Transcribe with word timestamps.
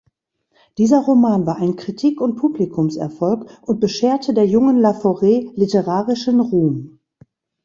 Dieser 0.79 0.99
Roman 1.01 1.45
war 1.45 1.57
ein 1.57 1.75
Kritik- 1.75 2.21
und 2.21 2.35
Publikumserfolg 2.35 3.45
und 3.61 3.79
bescherte 3.79 4.33
der 4.33 4.47
jungen 4.47 4.79
Laforet 4.79 5.55
literarischen 5.55 6.39
Ruhm. 6.39 6.97